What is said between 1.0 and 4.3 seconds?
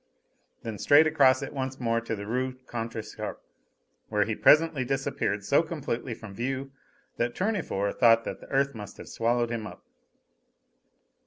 across it once more to the Rue Contrescarpe, where